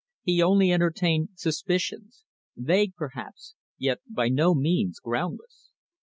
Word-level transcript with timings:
He 0.23 0.41
only 0.41 0.71
entertained 0.71 1.27
certain 1.33 1.37
suspicions, 1.37 2.23
vague 2.57 2.95
perhaps, 2.95 3.53
yet 3.77 3.99
by 4.09 4.29
no 4.29 4.55
means 4.55 4.97
groundless. 4.99 5.69